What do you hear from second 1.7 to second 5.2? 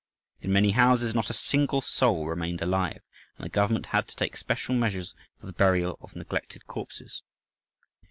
soul remained alive, and the government had to take special measures